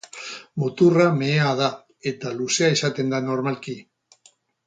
[0.61, 1.67] Muturra mehea da
[2.13, 3.77] eta luzea izaten da normalki.